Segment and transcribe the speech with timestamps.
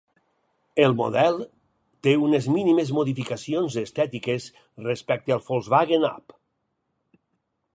[0.83, 1.35] El model
[2.07, 4.49] té unes mínimes modificacions estètiques
[4.87, 6.37] respecte al Volkswagen up!